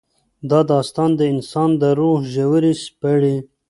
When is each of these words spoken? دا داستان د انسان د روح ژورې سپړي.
دا 0.49 0.59
داستان 0.71 1.09
د 1.15 1.21
انسان 1.33 1.69
د 1.81 1.83
روح 1.99 2.19
ژورې 2.33 2.73
سپړي. 2.83 3.35